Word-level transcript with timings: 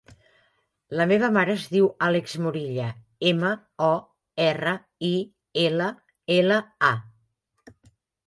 La 0.99 1.05
meva 1.09 1.27
mare 1.33 1.51
es 1.57 1.65
diu 1.73 1.89
Àlex 2.05 2.33
Morilla: 2.45 2.85
ema, 3.31 3.51
o, 3.87 3.91
erra, 4.45 4.73
i, 5.09 5.13
ela, 5.65 5.91
ela, 6.39 6.57
a. 6.89 7.77